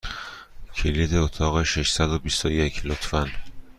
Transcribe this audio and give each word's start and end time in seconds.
کلید 0.75 1.15
اتاق 1.15 1.63
شماره 1.63 1.63
ششصد 1.83 2.09
و 2.09 2.19
بیست 2.19 2.45
و 2.45 2.51
یک، 2.51 2.85
لطفا! 2.85 3.27